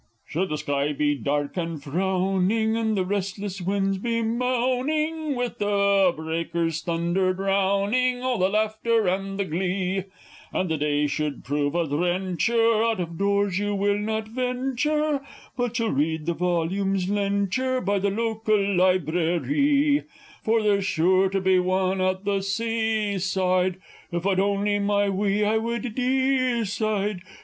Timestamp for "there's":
20.63-20.85